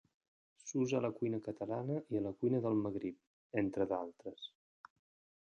S'usa 0.69 0.95
a 0.99 1.01
la 1.05 1.11
cuina 1.19 1.39
catalana 1.47 1.99
i 2.15 2.19
a 2.21 2.23
la 2.29 2.33
cuina 2.41 2.63
del 2.65 2.81
Magrib, 2.87 3.21
entre 3.65 3.89
d'altres. 3.95 4.51